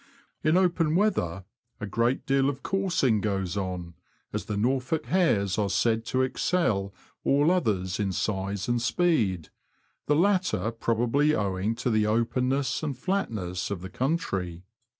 [0.43, 1.45] In open weather,
[1.79, 3.93] a great deal of coursing goes on,
[4.33, 6.91] as the Norfolk hares are said to excel
[7.23, 9.49] all others in size and speed,
[10.07, 14.63] the latter probably owing to the openness and flatness of the country.